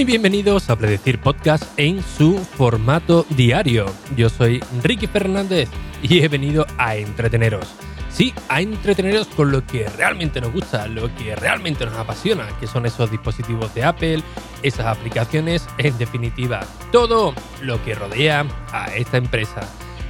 Muy 0.00 0.06
bienvenidos 0.06 0.70
a 0.70 0.76
Predecir 0.76 1.20
Podcast 1.20 1.62
en 1.76 2.02
su 2.02 2.38
formato 2.38 3.26
diario. 3.28 3.84
Yo 4.16 4.30
soy 4.30 4.64
Ricky 4.82 5.06
Fernández 5.06 5.68
y 6.02 6.20
he 6.20 6.28
venido 6.28 6.66
a 6.78 6.96
entreteneros. 6.96 7.66
Sí, 8.08 8.32
a 8.48 8.62
entreteneros 8.62 9.26
con 9.26 9.52
lo 9.52 9.66
que 9.66 9.86
realmente 9.90 10.40
nos 10.40 10.54
gusta, 10.54 10.86
lo 10.86 11.14
que 11.16 11.36
realmente 11.36 11.84
nos 11.84 11.96
apasiona, 11.96 12.48
que 12.58 12.66
son 12.66 12.86
esos 12.86 13.10
dispositivos 13.10 13.74
de 13.74 13.84
Apple, 13.84 14.22
esas 14.62 14.86
aplicaciones, 14.86 15.68
en 15.76 15.98
definitiva, 15.98 16.60
todo 16.92 17.34
lo 17.60 17.84
que 17.84 17.94
rodea 17.94 18.46
a 18.72 18.86
esta 18.94 19.18
empresa. 19.18 19.60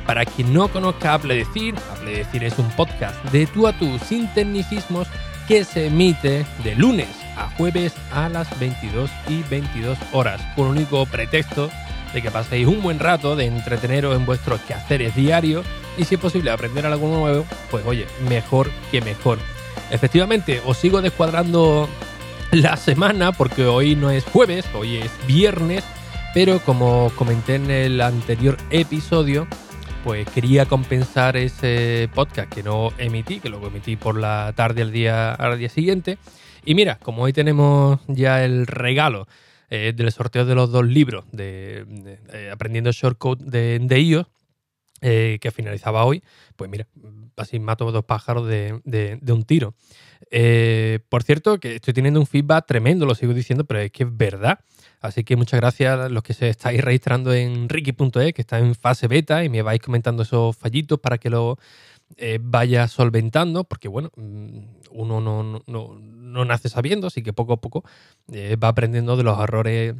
Para 0.07 0.25
quien 0.25 0.55
no 0.55 0.69
conozca 0.69 1.15
Apple 1.15 1.35
Decir, 1.35 1.75
Apple 1.91 2.13
Decir 2.13 2.45
es 2.45 2.57
un 2.61 2.71
podcast 2.77 3.21
de 3.33 3.45
tú 3.49 3.67
a 3.67 3.77
tú 3.77 3.99
sin 4.07 4.33
tecnicismos 4.35 5.09
que 5.49 5.65
se 5.65 5.89
emite 5.89 6.47
de 6.63 6.77
lunes 6.77 7.09
a 7.41 7.49
jueves 7.57 7.95
a 8.13 8.29
las 8.29 8.59
22 8.61 9.11
y 9.29 9.43
22 9.51 9.99
horas, 10.13 10.41
con 10.55 10.67
único 10.67 11.07
pretexto 11.07 11.71
de 12.13 12.23
que 12.23 12.31
paséis 12.31 12.67
un 12.67 12.83
buen 12.83 12.99
rato 12.99 13.37
de 13.37 13.47
entreteneros 13.47 14.17
en 14.17 14.27
vuestros 14.27 14.61
quehaceres 14.63 15.15
diarios 15.15 15.65
y 15.97 16.05
si 16.05 16.17
es 16.17 16.21
posible 16.21 16.51
aprender 16.51 16.87
algo 16.87 17.09
nuevo, 17.09 17.45
pues 17.71 17.85
oye, 17.87 18.07
mejor 18.29 18.71
que 18.91 19.01
mejor. 19.01 19.39
Efectivamente, 19.91 20.61
os 20.67 20.77
sigo 20.77 21.03
descuadrando 21.03 21.89
la 22.53 22.77
semana 22.77 23.33
porque 23.33 23.67
hoy 23.67 23.97
no 23.97 24.11
es 24.11 24.25
jueves, 24.25 24.67
hoy 24.75 24.99
es 24.99 25.11
viernes, 25.27 25.85
pero 26.35 26.61
como 26.61 27.11
comenté 27.17 27.57
en 27.57 27.71
el 27.71 28.01
anterior 28.01 28.57
episodio, 28.71 29.47
pues 30.05 30.29
quería 30.29 30.67
compensar 30.67 31.37
ese 31.37 32.09
podcast 32.15 32.53
que 32.53 32.63
no 32.63 32.93
emití, 32.99 33.41
que 33.41 33.49
lo 33.49 33.65
emití 33.67 33.97
por 33.97 34.19
la 34.19 34.53
tarde 34.57 34.83
al 34.83 34.93
día, 34.93 35.33
al 35.35 35.59
día 35.59 35.69
siguiente. 35.69 36.19
Y 36.65 36.75
mira, 36.75 36.99
como 37.03 37.23
hoy 37.23 37.33
tenemos 37.33 38.01
ya 38.09 38.45
el 38.45 38.67
regalo 38.67 39.27
eh, 39.73 39.93
del 39.95 40.11
sorteo 40.11 40.45
de 40.45 40.55
los 40.55 40.73
dos 40.73 40.85
libros 40.85 41.25
de, 41.31 41.87
eh, 42.33 42.51
Aprendiendo 42.53 42.91
Shortcode 42.91 43.45
de, 43.45 43.79
de 43.79 44.01
iOS, 44.01 44.27
eh, 45.01 45.39
que 45.41 45.51
finalizaba 45.51 46.05
hoy, 46.05 46.23
pues 46.57 46.69
mira, 46.69 46.87
así 47.37 47.59
mato 47.59 47.91
dos 47.93 48.05
pájaros 48.05 48.49
de, 48.49 49.21
un 49.29 49.45
tiro. 49.45 49.75
por 51.09 51.23
cierto, 51.23 51.61
que 51.61 51.77
estoy 51.77 51.95
teniendo 51.95 52.21
un 52.21 52.27
feedback 52.27 52.67
tremendo, 52.67 53.07
lo 53.07 53.15
sigo 53.15 53.33
diciendo, 53.33 53.65
pero 53.65 53.81
es 53.81 53.93
que 53.93 54.03
es 54.03 54.17
verdad. 54.17 54.59
Así 55.01 55.25
que 55.25 55.37
muchas 55.37 55.61
gracias 55.61 55.99
a 55.99 56.09
los 56.11 56.23
que 56.23 56.35
se 56.35 56.51
estáis 56.51 56.83
registrando 56.83 57.33
en 57.33 57.69
ricky.e, 57.69 58.33
que 58.35 58.43
está 58.43 58.59
en 58.59 58.75
fase 58.75 59.07
beta, 59.07 59.45
y 59.45 59.49
me 59.49 59.63
vais 59.63 59.81
comentando 59.81 60.25
esos 60.25 60.57
fallitos 60.57 60.99
para 60.99 61.17
que 61.17 61.31
lo 61.31 61.59
vaya 62.41 62.87
solventando, 62.89 63.65
porque 63.65 63.89
bueno, 63.89 64.11
mm, 64.17 64.59
uno 64.91 65.21
no, 65.21 65.63
no, 65.67 66.45
nace 66.45 66.69
sabiendo, 66.69 67.07
así 67.07 67.23
que 67.23 67.33
poco 67.33 67.55
a 67.55 67.61
poco 67.61 67.85
va 68.33 68.69
aprendiendo 68.69 69.17
de 69.17 69.23
los 69.23 69.39
errores 69.41 69.95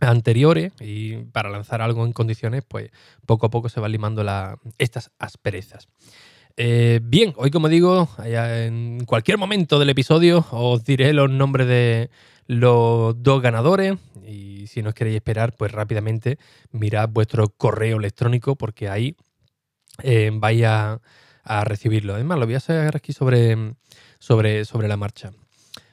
anteriores 0.00 0.72
y 0.80 1.16
para 1.16 1.50
lanzar 1.50 1.82
algo 1.82 2.04
en 2.04 2.12
condiciones, 2.12 2.64
pues 2.66 2.90
poco 3.26 3.46
a 3.46 3.50
poco 3.50 3.68
se 3.68 3.80
van 3.80 3.92
limando 3.92 4.24
estas 4.78 5.10
asperezas. 5.18 5.88
Eh, 6.56 7.00
bien, 7.02 7.32
hoy 7.36 7.50
como 7.50 7.68
digo, 7.68 8.08
en 8.24 9.04
cualquier 9.06 9.38
momento 9.38 9.78
del 9.78 9.90
episodio 9.90 10.44
os 10.50 10.84
diré 10.84 11.12
los 11.12 11.30
nombres 11.30 11.68
de 11.68 12.10
los 12.46 13.22
dos 13.22 13.40
ganadores 13.40 13.96
y 14.26 14.66
si 14.66 14.82
no 14.82 14.92
queréis 14.92 15.16
esperar, 15.16 15.54
pues 15.56 15.70
rápidamente 15.70 16.38
mirad 16.72 17.08
vuestro 17.08 17.48
correo 17.48 17.98
electrónico 17.98 18.56
porque 18.56 18.88
ahí 18.88 19.16
eh, 20.02 20.30
vais 20.32 20.64
a, 20.64 21.00
recibirlo. 21.44 22.14
Además, 22.14 22.38
lo 22.38 22.46
voy 22.46 22.54
a 22.54 22.58
hacer 22.58 22.96
aquí 22.96 23.12
sobre, 23.12 23.74
sobre, 24.18 24.64
sobre 24.64 24.88
la 24.88 24.96
marcha. 24.96 25.32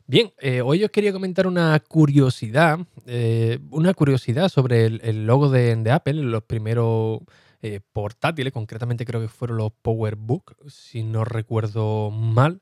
Bien, 0.09 0.31
eh, 0.39 0.61
hoy 0.61 0.85
os 0.85 0.89
quería 0.89 1.11
comentar 1.11 1.47
una 1.47 1.77
curiosidad, 1.81 2.79
eh, 3.05 3.59
una 3.71 3.93
curiosidad 3.93 4.47
sobre 4.47 4.85
el, 4.85 5.27
logo 5.27 5.49
de, 5.49 5.91
Apple, 5.91 6.13
los 6.13 6.43
primeros 6.43 7.19
eh, 7.61 7.81
portátiles, 7.91 8.53
concretamente 8.53 9.03
creo 9.03 9.19
que 9.19 9.27
fueron 9.27 9.57
los 9.57 9.73
PowerBook, 9.81 10.55
si 10.69 11.03
no 11.03 11.25
recuerdo 11.25 12.09
mal, 12.09 12.61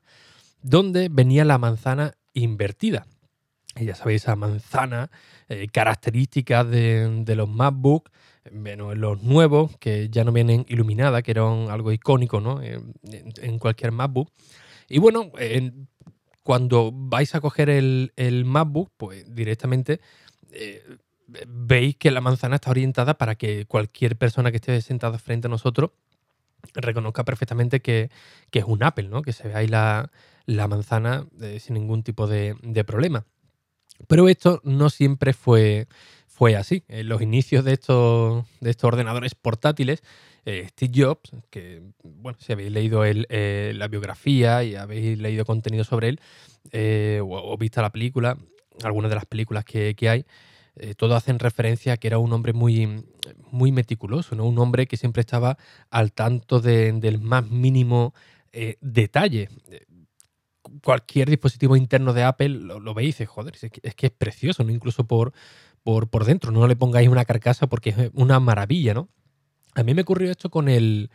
donde 0.63 1.07
venía 1.11 1.45
la 1.45 1.59
manzana 1.59 2.15
invertida. 2.33 3.05
Y 3.75 3.85
ya 3.85 3.93
sabéis, 3.93 4.23
esa 4.23 4.35
manzana 4.35 5.11
característica 5.71 6.63
de, 6.63 7.23
los 7.35 7.47
MacBook, 7.47 8.09
bueno, 8.51 8.95
los 8.95 9.21
nuevos, 9.23 9.77
que 9.77 10.09
ya 10.09 10.23
no 10.23 10.31
vienen 10.31 10.65
iluminadas, 10.67 11.23
que 11.23 11.31
eran 11.31 11.69
algo 11.69 11.91
icónico 11.91 12.39
¿no? 12.39 12.61
en, 12.61 12.93
en 13.03 13.59
cualquier 13.59 13.91
MacBook. 13.91 14.31
Y 14.87 14.99
bueno, 14.99 15.31
en, 15.37 15.87
cuando 16.45 16.91
vais 16.93 17.33
a 17.33 17.41
coger 17.41 17.71
el, 17.71 18.43
MacBook, 18.45 18.91
pues 18.97 19.33
directamente 19.33 19.99
eh, 20.51 20.83
veis 21.47 21.95
que 21.95 22.11
la 22.11 22.21
manzana 22.21 22.57
está 22.57 22.69
orientada 22.69 23.17
para 23.17 23.33
que 23.33 23.65
cualquier 23.65 24.15
persona 24.15 24.51
que 24.51 24.57
esté 24.57 24.79
sentada 24.81 25.17
frente 25.17 25.47
a 25.47 25.49
nosotros 25.49 25.89
reconozca 26.75 27.25
perfectamente 27.25 27.81
que, 27.81 28.11
es 28.51 28.63
un 28.63 28.83
Apple, 28.83 29.07
¿no? 29.07 29.23
Que 29.23 29.33
se 29.33 29.47
vea 29.47 29.57
ahí 29.57 29.67
la, 29.67 30.11
manzana 30.67 31.25
eh, 31.41 31.59
sin 31.59 31.73
ningún 31.73 32.03
tipo 32.03 32.27
de, 32.27 32.55
problema. 32.85 33.25
Pero 34.07 34.29
esto 34.29 34.61
no 34.63 34.91
siempre 34.91 35.33
fue, 35.33 35.87
fue 36.35 36.57
así. 36.57 36.83
En 36.89 37.07
los 37.07 37.21
inicios 37.21 37.63
de 37.63 37.71
estos, 37.71 38.45
de 38.59 38.69
estos 38.69 38.89
ordenadores 38.89 39.35
portátiles, 39.35 40.03
eh, 40.43 40.67
Steve 40.69 40.91
Jobs, 40.93 41.31
que, 41.49 41.81
bueno, 42.03 42.37
si 42.41 42.51
habéis 42.51 42.73
leído 42.73 43.03
eh, 43.05 43.71
la 43.73 43.87
biografía 43.87 44.61
y 44.65 44.75
habéis 44.75 45.17
leído 45.17 45.45
contenido 45.45 45.85
sobre 45.85 46.09
él, 46.09 46.19
eh, 46.73 47.21
o, 47.23 47.57
visto 47.57 47.81
la 47.81 47.89
película, 47.89 48.37
algunas 48.83 49.09
de 49.09 49.15
las 49.15 49.25
películas 49.25 49.63
que, 49.63 49.95
hay, 50.09 50.25
todo 50.97 51.15
hacen 51.15 51.39
referencia 51.39 51.93
a 51.93 51.97
que 51.97 52.07
era 52.07 52.17
un 52.17 52.33
hombre 52.33 52.51
muy, 52.51 53.05
muy 53.49 53.71
meticuloso, 53.71 54.35
¿no? 54.35 54.43
Un 54.43 54.59
hombre 54.59 54.87
que 54.87 54.97
siempre 54.97 55.21
estaba 55.21 55.57
al 55.89 56.11
tanto 56.11 56.59
del 56.59 57.21
más 57.21 57.49
mínimo 57.49 58.13
detalle 58.81 59.47
cualquier 60.83 61.29
dispositivo 61.29 61.75
interno 61.75 62.13
de 62.13 62.23
Apple 62.23 62.49
lo, 62.49 62.93
veis 62.93 63.05
y 63.05 63.07
dices, 63.07 63.27
joder, 63.29 63.55
es 63.55 63.95
que, 63.95 64.07
es 64.07 64.11
precioso, 64.11 64.63
¿no? 64.63 64.71
Incluso 64.71 65.05
por, 65.05 65.33
por, 65.85 66.09
por, 66.09 66.25
dentro, 66.25 66.51
no 66.51 66.67
le 66.67 66.75
pongáis 66.75 67.07
una 67.07 67.25
carcasa 67.25 67.67
porque 67.67 67.91
es 67.91 67.95
una 68.13 68.39
maravilla, 68.39 68.95
¿no? 68.95 69.07
A 69.75 69.83
mí 69.83 69.93
me 69.93 70.01
ocurrió 70.01 70.31
esto 70.31 70.49
con 70.49 70.67
el, 70.67 71.11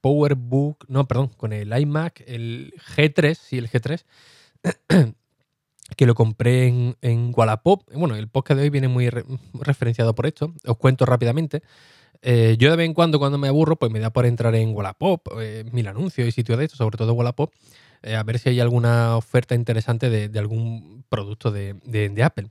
PowerBook, 0.00 0.86
no, 0.88 1.06
perdón, 1.06 1.28
con 1.36 1.52
el 1.52 1.72
iMac, 1.78 2.24
el 2.26 2.74
G3, 2.96 3.34
sí, 3.34 3.58
el 3.58 3.70
G3, 3.70 4.04
que 5.96 6.06
lo 6.06 6.14
compré 6.14 6.66
en, 6.66 6.96
en 7.00 7.32
Wallapop. 7.34 7.88
Bueno, 7.94 8.16
el 8.16 8.28
podcast 8.28 8.58
de 8.58 8.64
hoy 8.64 8.70
viene 8.70 8.88
muy 8.88 9.08
referenciado 9.54 10.14
por 10.14 10.26
esto. 10.26 10.52
Os 10.66 10.76
cuento 10.76 11.06
rápidamente. 11.06 11.62
Eh, 12.22 12.56
yo 12.58 12.70
de 12.70 12.76
vez 12.76 12.86
en 12.86 12.94
cuando, 12.94 13.18
cuando 13.18 13.38
me 13.38 13.48
aburro, 13.48 13.76
pues 13.76 13.90
me 13.90 14.00
da 14.00 14.10
por 14.10 14.26
entrar 14.26 14.54
en 14.54 14.74
Wallapop, 14.74 15.26
eh, 15.40 15.64
mil 15.72 15.86
anuncios 15.88 16.28
y 16.28 16.32
sitios 16.32 16.58
de 16.58 16.66
esto, 16.66 16.76
sobre 16.76 16.98
todo 16.98 17.14
Wallapop, 17.14 17.52
eh, 18.02 18.14
a 18.14 18.22
ver 18.22 18.38
si 18.38 18.50
hay 18.50 18.60
alguna 18.60 19.16
oferta 19.16 19.54
interesante 19.54 20.10
de, 20.10 20.38
algún 20.38 21.04
producto 21.08 21.50
de, 21.50 21.74
de, 21.84 22.22
Apple. 22.22 22.48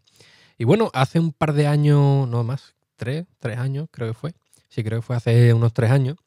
Y 0.59 0.66
bueno, 0.66 0.92
hace 0.94 1.22
un 1.22 1.31
par 1.31 1.53
de 1.53 1.68
años, 1.68 2.28
no 2.28 2.44
más, 2.44 2.75
tres, 2.97 3.25
tres 3.40 3.58
años 3.58 3.88
creo 3.92 4.09
que 4.09 4.14
fue, 4.14 4.34
sí 4.68 4.84
creo 4.84 5.00
que 5.00 5.06
fue 5.06 5.16
hace 5.16 5.53
unos 5.53 5.72
tres 5.74 5.90
años, 5.90 6.18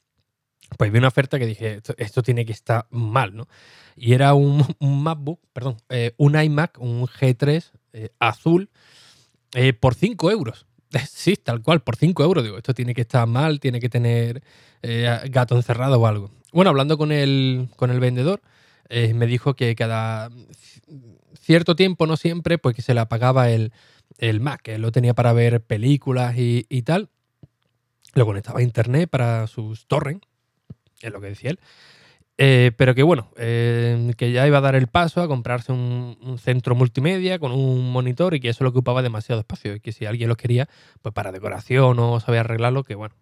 pues 0.78 0.90
vi 0.90 0.98
una 0.98 1.08
oferta 1.08 1.38
que 1.38 1.44
dije, 1.44 1.82
esto, 1.98 2.22
tiene 2.22 2.46
que 2.46 2.52
estar 2.52 2.86
mal, 2.88 3.36
¿no? 3.36 3.46
Y 3.94 4.14
era 4.14 4.32
un, 4.32 4.64
MacBook, 4.80 5.38
perdón, 5.52 5.76
eh, 5.90 6.14
un 6.16 6.40
iMac, 6.40 6.78
un 6.80 7.06
G3 7.06 7.72
eh, 7.92 8.08
azul, 8.18 8.70
eh, 9.52 9.74
por 9.74 9.94
5 9.94 10.30
euros. 10.30 10.66
Sí, 11.08 11.36
tal 11.36 11.60
cual, 11.62 11.82
por 11.82 11.96
5 11.96 12.24
euros. 12.24 12.42
Digo, 12.42 12.56
esto 12.56 12.72
tiene 12.72 12.94
que 12.94 13.02
estar 13.02 13.26
mal, 13.26 13.60
tiene 13.60 13.80
que 13.80 13.90
tener 13.90 14.42
gato 15.30 15.56
encerrado 15.56 16.00
o 16.00 16.06
algo. 16.06 16.30
Bueno, 16.52 16.70
hablando 16.70 16.98
con 16.98 17.12
el, 17.12 17.68
con 17.76 17.90
el 17.90 18.00
vendedor, 18.00 18.42
me 18.90 19.26
dijo 19.26 19.54
que 19.54 19.74
cada 19.74 20.30
cierto 21.38 21.76
tiempo, 21.76 22.06
no 22.06 22.16
siempre, 22.16 22.58
pues 22.58 22.74
que 22.74 22.82
se 22.82 22.94
le 22.94 23.00
apagaba 23.00 23.50
el, 23.50 23.72
el 24.28 24.40
Mac, 24.40 24.62
que 24.62 24.78
lo 24.78 24.92
tenía 24.92 25.14
para 25.14 25.32
ver 25.32 25.60
películas 25.60 26.36
y, 26.38 26.66
y 26.68 26.82
tal 26.82 27.10
lo 28.14 28.26
conectaba 28.26 28.60
a 28.60 28.62
internet 28.62 29.08
para 29.08 29.46
sus 29.46 29.86
torrents, 29.86 30.26
es 31.00 31.12
lo 31.12 31.20
que 31.20 31.28
decía 31.28 31.50
él. 31.50 31.60
Eh, 32.38 32.72
pero 32.76 32.94
que 32.94 33.02
bueno, 33.02 33.30
eh, 33.36 34.12
que 34.16 34.32
ya 34.32 34.46
iba 34.46 34.58
a 34.58 34.62
dar 34.62 34.74
el 34.74 34.88
paso 34.88 35.20
a 35.20 35.28
comprarse 35.28 35.70
un, 35.70 36.38
centro 36.38 36.74
multimedia 36.74 37.38
con 37.38 37.52
un 37.52 37.92
monitor 37.92 38.34
y 38.34 38.40
que 38.40 38.48
eso 38.48 38.64
lo 38.64 38.70
ocupaba 38.70 39.02
demasiado 39.02 39.40
espacio 39.40 39.76
y 39.76 39.80
que 39.80 39.92
si 39.92 40.06
alguien 40.06 40.28
lo 40.28 40.36
quería, 40.36 40.68
pues 41.02 41.14
para 41.14 41.30
decoración 41.30 41.98
o 41.98 42.20
sabía 42.20 42.40
arreglarlo, 42.40 42.84
que 42.84 42.94
bueno, 42.94 43.14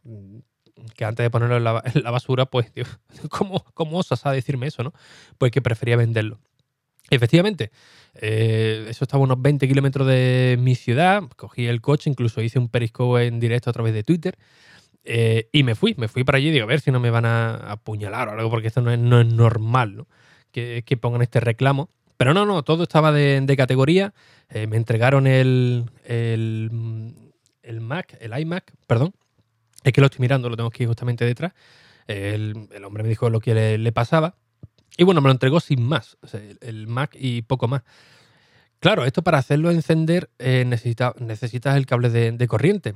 que 0.97 1.05
antes 1.05 1.25
de 1.25 1.31
ponerlo 1.31 1.57
en 1.57 1.65
la, 1.65 2.11
basura, 2.11 2.47
pues, 2.47 2.73
¿cómo, 3.31 3.65
¿cómo, 3.75 3.99
osas 3.99 4.25
a 4.27 4.33
decirme 4.33 4.69
eso, 4.69 4.85
no? 4.85 4.93
Pues 5.39 5.51
que 5.51 5.61
prefería 5.61 5.97
venderlo. 5.97 6.39
Efectivamente, 7.11 7.71
eh, 8.15 8.87
eso 8.89 9.05
estaba 9.05 9.21
a 9.23 9.25
unos 9.25 9.43
20 9.43 9.67
kilómetros 9.69 10.07
de 10.07 10.57
mi 10.61 10.75
ciudad, 10.75 11.25
cogí 11.37 11.67
el 11.67 11.81
coche, 11.81 12.09
incluso 12.09 12.41
hice 12.41 12.59
un 12.59 12.69
periscope 12.69 13.27
en 13.27 13.41
directo 13.41 13.69
a 13.71 13.73
través 13.73 13.93
de 13.93 14.03
Twitter 14.05 14.39
eh, 15.05 15.49
y 15.53 15.63
me 15.63 15.75
fui, 15.75 15.95
me 15.97 16.09
fui 16.09 16.25
para 16.25 16.39
allí 16.39 16.51
digo, 16.51 16.65
a 16.65 16.67
ver 16.67 16.81
si 16.81 16.91
no 16.91 17.01
me 17.01 17.11
van 17.11 17.25
a 17.25 17.55
apuñalar 17.73 18.29
o 18.29 18.33
algo, 18.33 18.51
porque 18.51 18.69
esto 18.69 18.81
no 18.81 18.93
es, 18.93 18.99
no 18.99 19.21
es 19.21 19.27
normal, 19.27 19.97
¿no? 19.97 20.07
Que, 20.53 20.83
pongan 21.01 21.23
este 21.23 21.41
reclamo. 21.41 21.91
Pero 22.17 22.35
no, 22.35 22.45
no, 22.45 22.63
todo 22.63 22.83
estaba 22.83 23.13
de, 23.13 23.55
categoría. 23.57 24.13
Eh, 24.51 24.67
me 24.67 24.77
entregaron 24.77 25.27
el, 25.27 25.87
el, 26.05 27.15
el, 27.63 27.81
Mac, 27.81 28.17
el 28.21 28.39
iMac, 28.39 28.73
perdón. 28.87 29.15
Es 29.85 29.93
que 29.93 30.01
lo 30.01 30.09
estoy 30.09 30.21
mirando, 30.21 30.51
lo 30.51 30.57
tengo 30.57 30.69
aquí 30.69 30.85
justamente 30.85 31.25
detrás. 31.25 31.53
El, 32.07 32.69
hombre 32.85 33.05
me 33.05 33.09
dijo 33.09 33.31
lo 33.31 33.41
que 33.41 33.79
le, 33.79 33.93
pasaba. 33.93 34.35
Y 34.97 35.05
bueno, 35.05 35.21
me 35.21 35.29
lo 35.29 35.33
entregó 35.33 35.61
sin 35.61 35.83
más. 35.83 36.19
el 36.61 36.87
Mac 36.87 37.17
y 37.19 37.43
poco 37.43 37.69
más. 37.69 37.83
Claro, 38.81 39.05
esto 39.05 39.23
para 39.23 39.37
hacerlo 39.37 39.71
encender 39.71 40.31
eh, 40.39 40.65
necesitas 40.65 41.77
el 41.77 41.85
cable 41.85 42.09
de, 42.09 42.49
corriente. 42.49 42.95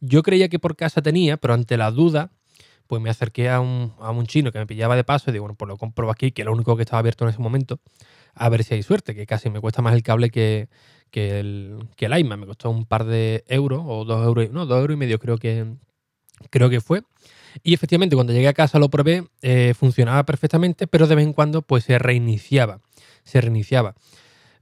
Yo 0.00 0.24
creía 0.24 0.48
que 0.48 0.58
por 0.58 0.74
casa 0.74 1.00
tenía, 1.00 1.36
pero 1.36 1.54
ante 1.54 1.76
la 1.76 1.92
duda, 1.92 2.32
pues 2.88 3.00
me 3.00 3.08
acerqué 3.08 3.48
a 3.48 3.60
un, 3.60 4.26
chino 4.26 4.50
que 4.50 4.58
me 4.58 4.66
pillaba 4.66 4.96
de 4.96 5.04
paso 5.04 5.30
y 5.30 5.32
digo, 5.32 5.44
bueno, 5.44 5.54
pues 5.54 5.68
lo 5.68 5.76
compro 5.76 6.10
aquí, 6.10 6.32
que 6.32 6.42
era 6.42 6.50
lo 6.50 6.56
único 6.56 6.76
que 6.76 6.82
estaba 6.82 6.98
abierto 6.98 7.24
en 7.24 7.30
ese 7.30 7.38
momento, 7.38 7.78
a 8.34 8.48
ver 8.48 8.64
si 8.64 8.74
hay 8.74 8.82
suerte, 8.82 9.14
que 9.14 9.24
casi 9.24 9.48
me 9.48 9.60
cuesta 9.60 9.80
más 9.80 9.94
el 9.94 10.02
cable 10.02 10.30
que, 10.30 10.68
el, 11.12 11.78
que 11.94 12.06
el 12.06 12.18
iMac. 12.18 12.40
Me 12.40 12.46
costó 12.46 12.70
un 12.70 12.84
par 12.84 13.04
de 13.04 13.44
euros 13.46 13.80
o 13.86 14.04
dos 14.04 14.26
euros, 14.26 14.50
no, 14.50 14.66
dos 14.66 14.80
euros 14.80 14.96
y 14.96 14.98
medio 14.98 15.20
creo 15.20 15.38
que, 15.38 15.76
creo 16.50 16.68
que 16.68 16.80
fue. 16.80 17.02
Y 17.62 17.74
efectivamente, 17.74 18.16
cuando 18.16 18.32
llegué 18.32 18.48
a 18.48 18.52
casa 18.52 18.78
lo 18.78 18.88
probé, 18.88 19.24
eh, 19.42 19.74
funcionaba 19.78 20.24
perfectamente, 20.24 20.86
pero 20.86 21.06
de 21.06 21.14
vez 21.14 21.26
en 21.26 21.32
cuando 21.32 21.62
pues 21.62 21.84
se 21.84 21.98
reiniciaba. 21.98 22.80
Se 23.24 23.40
reiniciaba. 23.40 23.94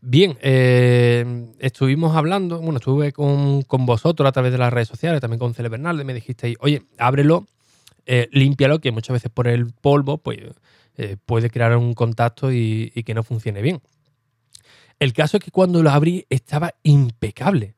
Bien, 0.03 0.39
eh, 0.41 1.53
estuvimos 1.59 2.17
hablando, 2.17 2.59
bueno, 2.59 2.79
estuve 2.79 3.13
con, 3.13 3.65
vosotros 3.69 4.27
a 4.27 4.33
través 4.33 4.51
de 4.51 4.57
las 4.57 4.73
redes 4.73 4.89
sociales, 4.89 5.21
también 5.21 5.39
con 5.39 5.53
Cele 5.53 5.69
Bernal, 5.69 6.03
me 6.07 6.15
dijisteis, 6.15 6.57
oye, 6.61 6.85
ábrelo, 6.97 7.47
eh, 8.07 8.27
límpialo, 8.33 8.81
que 8.81 8.93
muchas 8.93 9.13
veces 9.13 9.31
por 9.31 9.47
el 9.47 9.75
polvo 9.75 10.17
pues, 10.17 10.39
eh, 10.97 11.19
puede 11.27 11.51
crear 11.51 11.77
un 11.77 11.93
contacto 11.93 12.51
y, 12.51 12.91
que 13.05 13.13
no 13.13 13.23
funcione 13.23 13.61
bien. 13.61 13.83
El 14.99 15.13
caso 15.13 15.37
es 15.37 15.45
que 15.45 15.51
cuando 15.51 15.83
lo 15.83 15.91
abrí 15.91 16.25
estaba 16.31 16.75
impecable, 16.83 17.75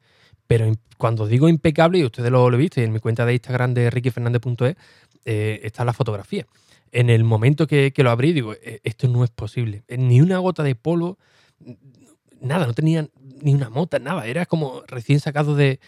pero 0.47 0.73
cuando 0.99 1.27
digo 1.27 1.49
impecable, 1.49 1.99
y 1.99 2.05
ustedes 2.05 2.31
lo, 2.31 2.51
lo 2.51 2.57
visto, 2.57 2.81
en 2.81 2.93
mi 2.93 2.99
cuenta 2.99 3.27
de 3.27 3.35
Instagram 3.35 3.75
de 3.75 3.91
rickyfernandez.es 3.91 4.77
eh, 5.25 5.61
está 5.63 5.85
la 5.85 5.93
fotografía. 5.93 6.47
En 6.91 7.09
el 7.09 7.25
momento 7.25 7.67
que, 7.67 7.93
que 7.93 8.03
lo 8.03 8.11
abrí, 8.11 8.33
digo, 8.33 8.55
esto 8.85 9.09
no 9.09 9.25
es 9.25 9.31
posible. 9.31 9.83
Ni 9.89 10.21
una 10.21 10.39
gota 10.39 10.63
de 10.63 10.75
polvo 10.75 11.19
nada, 12.43 12.67
no 12.67 12.75
tenía 12.75 13.09
ni 13.41 13.55
una 13.55 13.71
mota, 13.71 13.99
nada. 13.99 14.27
Era 14.27 14.47
como 14.47 14.83
recién 14.87 15.21
sacado 15.21 15.55
de, 15.55 15.81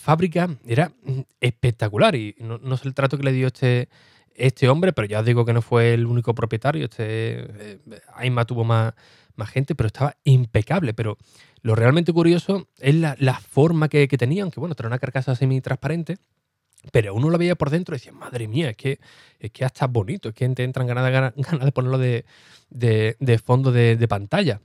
fábrica. 0.00 0.48
Era 0.66 0.92
espectacular. 1.40 2.14
Y 2.14 2.36
no, 2.38 2.76
sé 2.76 2.88
el 2.88 2.94
trato 2.94 3.16
que 3.16 3.24
le 3.24 3.32
dio 3.32 3.46
este, 3.46 3.88
este 4.34 4.68
hombre, 4.68 4.92
pero 4.92 5.06
ya 5.06 5.20
os 5.20 5.26
digo 5.26 5.44
que 5.44 5.52
no 5.52 5.62
fue 5.62 5.94
el 5.94 6.06
único 6.06 6.34
propietario. 6.34 6.84
Este 6.84 7.04
eh, 7.08 7.78
Aima 8.14 8.44
tuvo 8.44 8.64
más, 8.64 8.94
más 9.36 9.50
gente, 9.50 9.74
pero 9.74 9.86
estaba 9.88 10.16
impecable. 10.24 10.94
Pero 10.94 11.18
lo 11.62 11.74
realmente 11.74 12.12
curioso 12.12 12.68
es 12.78 12.94
la, 12.94 13.40
forma 13.40 13.88
que, 13.88 14.06
tenía, 14.08 14.42
aunque 14.42 14.60
bueno, 14.60 14.74
era 14.78 14.88
una 14.88 14.98
carcasa 14.98 15.34
semi-transparente. 15.34 16.18
Pero 16.92 17.14
uno 17.14 17.30
lo 17.30 17.38
veía 17.38 17.56
por 17.56 17.70
dentro 17.70 17.94
y 17.94 17.98
decía, 17.98 18.12
madre 18.12 18.46
mía, 18.46 18.70
es 18.70 18.76
que, 18.76 19.00
es 19.40 19.50
que 19.50 19.64
hasta 19.64 19.86
bonito, 19.88 20.28
es 20.28 20.34
que 20.34 20.44
entran 20.44 20.86
ganas, 20.86 21.34
ganas 21.36 21.64
de 21.64 21.72
ponerlo 21.72 21.98
de, 21.98 22.24
fondo 23.44 23.72
de, 23.72 24.08
pantalla. 24.08 24.60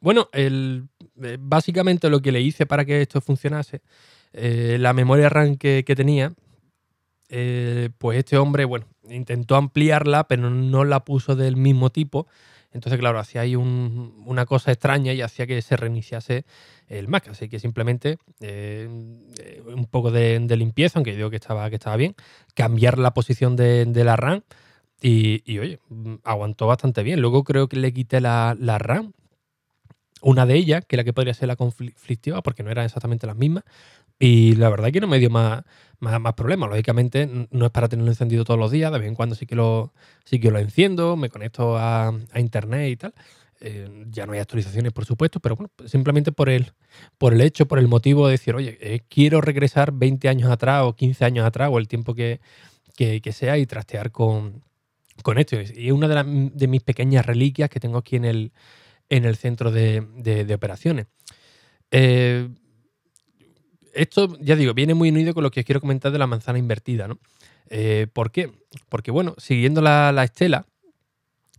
Bueno, 0.00 0.28
el, 0.32 0.88
eh, 1.22 1.36
básicamente 1.38 2.08
lo 2.08 2.20
que 2.20 2.32
le 2.32 2.40
hice 2.40 2.64
para 2.64 2.84
que 2.84 3.02
esto 3.02 3.20
funcionase, 3.20 3.82
eh, 4.32 4.76
la 4.80 4.92
memoria 4.92 5.28
RAM 5.28 5.56
que, 5.56 5.82
tenía, 5.96 6.32
eh, 7.28 7.90
pues 7.98 8.18
este 8.18 8.36
hombre, 8.38 8.64
bueno, 8.64 8.86
intentó 9.08 9.56
ampliarla, 9.56 10.28
pero 10.28 10.50
no 10.50 10.84
la 10.84 11.04
puso 11.04 11.36
del 11.36 11.56
mismo 11.56 11.90
tipo. 11.90 12.26
Entonces, 12.72 12.98
claro, 12.98 13.18
hacía 13.18 13.42
ahí 13.42 13.56
una 13.56 14.46
cosa 14.46 14.72
extraña 14.72 15.12
y 15.12 15.22
hacía 15.22 15.46
que 15.46 15.60
se 15.62 15.76
reiniciase 15.76 16.44
el 16.88 17.08
Mac. 17.08 17.28
Así 17.28 17.48
que 17.48 17.58
simplemente 17.58 18.18
un 18.40 19.86
poco 19.90 20.10
de, 20.10 20.40
limpieza, 20.56 20.98
aunque 20.98 21.14
digo 21.14 21.30
que 21.30 21.36
estaba, 21.36 21.68
que 21.70 21.76
estaba 21.76 21.96
bien, 21.96 22.14
cambiar 22.54 22.98
la 22.98 23.12
posición 23.14 23.56
de, 23.56 24.04
la 24.04 24.16
RAM 24.16 24.42
y, 25.00 25.58
oye, 25.58 25.80
aguantó 26.24 26.66
bastante 26.66 27.02
bien. 27.02 27.20
Luego 27.20 27.44
creo 27.44 27.68
que 27.68 27.76
le 27.76 27.92
quité 27.92 28.20
la, 28.20 28.56
la 28.58 28.78
RAM 28.78 29.12
una 30.22 30.46
de 30.46 30.54
ellas, 30.54 30.84
que 30.84 30.96
la 30.96 31.04
que 31.04 31.12
podría 31.12 31.34
ser 31.34 31.48
la 31.48 31.56
conflictiva, 31.56 32.42
porque 32.42 32.62
no 32.62 32.70
eran 32.70 32.84
exactamente 32.84 33.26
las 33.26 33.36
mismas. 33.36 33.64
Y 34.18 34.54
la 34.54 34.70
verdad 34.70 34.88
es 34.88 34.92
que 34.92 35.00
no 35.00 35.06
me 35.06 35.18
dio 35.18 35.30
más, 35.30 35.62
más, 36.00 36.34
problemas. 36.34 36.70
Lógicamente, 36.70 37.48
no 37.50 37.66
es 37.66 37.72
para 37.72 37.88
tenerlo 37.88 38.10
encendido 38.10 38.44
todos 38.44 38.58
los 38.58 38.70
días. 38.70 38.92
De 38.92 38.98
vez 38.98 39.08
en 39.08 39.14
cuando 39.14 39.34
sí 39.34 39.46
que 39.46 39.54
lo, 39.54 39.92
sí 40.24 40.40
que 40.40 40.50
lo 40.50 40.58
enciendo, 40.58 41.16
me 41.16 41.28
conecto 41.28 41.76
a, 41.76 42.14
internet 42.34 42.90
y 42.90 42.96
tal. 42.96 43.14
Eh, 43.60 44.04
ya 44.10 44.26
no 44.26 44.32
hay 44.32 44.40
actualizaciones, 44.40 44.92
por 44.92 45.06
supuesto, 45.06 45.40
pero 45.40 45.56
bueno, 45.56 45.70
simplemente 45.86 46.30
por 46.30 46.50
el, 46.50 46.72
por 47.16 47.32
el 47.32 47.40
hecho, 47.40 47.66
por 47.66 47.78
el 47.78 47.88
motivo 47.88 48.26
de 48.26 48.32
decir, 48.32 48.54
oye, 48.54 48.76
eh, 48.80 49.00
quiero 49.08 49.40
regresar 49.40 49.92
20 49.92 50.28
años 50.28 50.50
atrás 50.50 50.82
o 50.84 50.94
15 50.94 51.24
años 51.24 51.46
atrás 51.46 51.70
o 51.72 51.78
el 51.78 51.88
tiempo 51.88 52.14
que, 52.14 52.40
sea 53.32 53.56
y 53.58 53.66
trastear 53.66 54.10
con, 54.12 54.62
con 55.22 55.38
esto. 55.38 55.56
Y 55.56 55.86
es 55.86 55.92
una 55.92 56.08
de, 56.08 56.50
de 56.52 56.68
mis 56.68 56.82
pequeñas 56.82 57.24
reliquias 57.24 57.70
que 57.70 57.80
tengo 57.80 57.98
aquí 57.98 58.16
en 58.16 58.26
el, 58.26 58.52
en 59.08 59.24
el 59.24 59.36
centro 59.36 59.70
de, 59.70 60.52
operaciones. 60.54 61.06
Eh, 61.90 62.48
esto, 63.96 64.36
ya 64.40 64.56
digo, 64.56 64.74
viene 64.74 64.94
muy 64.94 65.10
unido 65.10 65.34
con 65.34 65.42
lo 65.42 65.50
que 65.50 65.64
quiero 65.64 65.80
comentar 65.80 66.12
de 66.12 66.18
la 66.18 66.26
manzana 66.26 66.58
invertida, 66.58 67.08
¿no? 67.08 67.18
Eh, 67.68 68.06
¿Por 68.12 68.30
qué? 68.30 68.52
Porque, 68.88 69.10
bueno, 69.10 69.34
siguiendo 69.38 69.82
la, 69.82 70.22
estela 70.22 70.66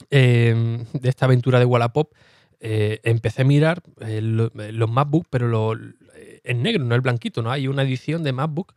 em, 0.10 0.86
de 0.94 1.10
esta 1.10 1.26
aventura 1.26 1.60
de 1.60 1.66
Wallapop, 1.66 2.14
eh, 2.60 3.00
empecé 3.04 3.44
a 3.44 3.46
mirar 3.46 3.84
los 4.00 4.90
MacBook, 4.90 5.28
pero 5.30 5.48
lo, 5.48 5.74
en 5.74 6.64
negro, 6.64 6.84
no 6.84 6.96
el 6.96 7.02
blanquito, 7.02 7.42
¿no? 7.42 7.52
Hay 7.52 7.68
una 7.68 7.84
edición 7.84 8.24
de 8.24 8.34
MacBook 8.34 8.74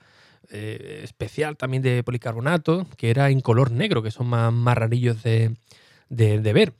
especial 0.50 1.56
también 1.56 1.80
de 1.80 2.02
policarbonato, 2.02 2.86
que 2.96 3.10
era 3.10 3.30
en 3.30 3.40
color 3.40 3.70
negro, 3.70 4.02
que 4.02 4.10
son 4.10 4.26
más, 4.26 4.52
más 4.52 4.76
rarillos 4.76 5.22
de, 5.22 5.54
de 6.08 6.52
ver. 6.52 6.74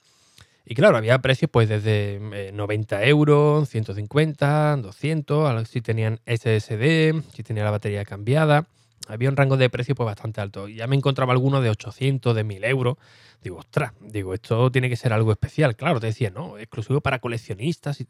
Y 0.70 0.76
claro, 0.76 0.96
había 0.96 1.18
precios 1.18 1.50
pues 1.50 1.68
desde 1.68 2.52
90 2.52 3.02
eh, 3.02 3.08
euros, 3.08 3.68
150, 3.70 4.76
200, 4.76 5.68
si 5.68 5.80
tenían 5.80 6.20
SSD, 6.26 7.24
si 7.34 7.42
tenía 7.42 7.64
la 7.64 7.72
batería 7.72 8.04
cambiada. 8.04 8.68
Había 9.08 9.30
un 9.30 9.36
rango 9.36 9.56
de 9.56 9.68
precios 9.68 9.96
pues 9.96 10.06
bastante 10.06 10.40
alto. 10.40 10.68
Ya 10.68 10.86
me 10.86 10.94
encontraba 10.94 11.32
algunos 11.32 11.64
de 11.64 11.70
800, 11.70 12.36
de 12.36 12.44
1000 12.44 12.64
euros. 12.66 12.98
Digo, 13.42 13.56
ostras, 13.56 13.94
digo, 14.00 14.32
esto 14.32 14.70
tiene 14.70 14.88
que 14.88 14.94
ser 14.94 15.12
algo 15.12 15.32
especial. 15.32 15.74
Claro, 15.74 15.98
te 15.98 16.06
decía, 16.06 16.30
no, 16.30 16.56
exclusivo 16.56 17.00
para 17.00 17.18
coleccionistas. 17.18 18.04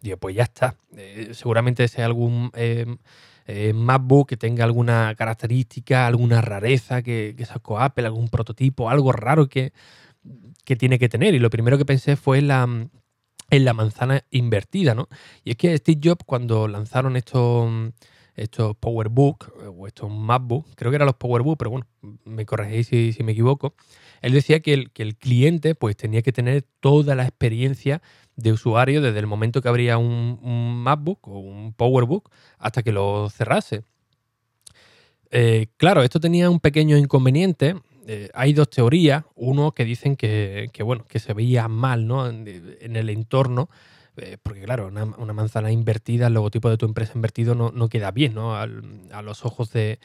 Digo, 0.00 0.16
pues 0.16 0.34
ya 0.34 0.44
está. 0.44 0.74
Eh, 0.96 1.32
seguramente 1.34 1.86
sea 1.86 2.06
algún 2.06 2.50
em, 2.54 2.96
eh, 3.44 3.74
MacBook 3.74 4.30
que 4.30 4.38
tenga 4.38 4.64
alguna 4.64 5.14
característica, 5.16 6.06
alguna 6.06 6.40
rareza 6.40 7.02
que, 7.02 7.34
que 7.36 7.44
sacó 7.44 7.78
Apple, 7.78 8.06
algún 8.06 8.30
prototipo, 8.30 8.88
algo 8.88 9.12
raro 9.12 9.50
que, 9.50 9.74
que 10.64 10.76
tiene 10.76 10.98
que 10.98 11.08
tener. 11.08 11.34
Y 11.34 11.38
lo 11.38 11.50
primero 11.50 11.78
que 11.78 11.84
pensé 11.84 12.16
fue 12.16 12.42
la, 12.42 12.64
en 13.50 13.64
la 13.64 13.72
manzana 13.72 14.24
invertida, 14.30 14.94
¿no? 14.94 15.08
Y 15.44 15.50
es 15.50 15.56
que 15.56 15.76
Steve 15.78 16.00
Jobs, 16.02 16.24
cuando 16.26 16.68
lanzaron 16.68 17.16
estos, 17.16 17.70
estos 18.34 18.76
PowerBook 18.76 19.52
o 19.76 19.86
estos 19.86 20.10
MacBook, 20.10 20.66
creo 20.74 20.90
que 20.90 20.96
eran 20.96 21.06
los 21.06 21.16
PowerBook, 21.16 21.56
pero 21.56 21.70
bueno, 21.70 21.86
me 22.24 22.44
corregís 22.44 22.88
si, 22.88 23.12
si 23.12 23.22
me 23.22 23.32
equivoco, 23.32 23.74
él 24.22 24.32
decía 24.32 24.60
que 24.60 24.74
el, 24.74 24.90
que 24.90 25.02
el, 25.02 25.16
cliente 25.16 25.74
pues 25.74 25.96
tenía 25.96 26.22
que 26.22 26.32
tener 26.32 26.64
toda 26.80 27.14
la 27.14 27.24
experiencia 27.24 28.02
de 28.34 28.52
usuario 28.52 29.00
desde 29.00 29.18
el 29.18 29.26
momento 29.26 29.62
que 29.62 29.68
abría 29.68 29.98
un, 29.98 30.38
un 30.42 30.82
MacBook 30.82 31.26
o 31.28 31.38
un 31.38 31.72
PowerBook 31.72 32.30
hasta 32.58 32.82
que 32.82 32.92
lo 32.92 33.30
cerrase. 33.30 33.82
Eh, 35.30 35.66
claro, 35.76 36.02
esto 36.02 36.20
tenía 36.20 36.50
un 36.50 36.60
pequeño 36.60 36.96
inconveniente 36.96 37.76
eh, 38.06 38.30
hay 38.34 38.52
dos 38.52 38.70
teorías. 38.70 39.24
Uno 39.34 39.72
que 39.72 39.84
dicen 39.84 40.16
que, 40.16 40.70
bueno, 40.84 41.04
que 41.08 41.18
se 41.18 41.34
veía 41.34 41.68
mal 41.68 42.06
¿no? 42.06 42.28
en, 42.28 42.96
el 42.96 43.10
entorno, 43.10 43.68
eh, 44.16 44.38
porque 44.40 44.62
claro, 44.62 44.86
una, 44.86 45.32
manzana 45.32 45.72
invertida, 45.72 46.28
el 46.28 46.34
logotipo 46.34 46.70
de 46.70 46.78
tu 46.78 46.86
empresa 46.86 47.12
invertido 47.16 47.54
no, 47.56 47.88
queda 47.88 48.12
bien 48.12 48.34
¿no? 48.34 48.54
a 48.54 48.66
los 49.22 49.44
ojos 49.44 49.72
de, 49.72 49.98